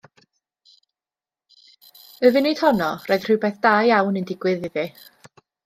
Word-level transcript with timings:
Y 2.29 2.33
funud 2.37 2.63
honno 2.63 2.89
roedd 3.05 3.29
rhywbeth 3.29 3.63
da 3.67 3.77
iawn 3.91 4.21
yn 4.23 4.29
digwydd 4.33 4.69
iddi. 4.73 4.91